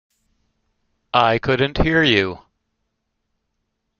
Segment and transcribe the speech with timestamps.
[1.13, 2.39] I couldn't hear you.